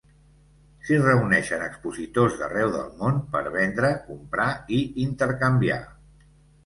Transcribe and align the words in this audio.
S'hi 0.85 0.95
reuneixen 1.01 1.65
expositors 1.65 2.39
d'arreu 2.41 2.73
del 2.77 2.89
món 3.03 3.19
per 3.35 3.43
vendre, 3.59 3.95
comprar 4.09 4.49
i 4.79 4.81
intercanviar. 5.09 5.79